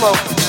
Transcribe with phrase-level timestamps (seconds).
[0.00, 0.39] come on.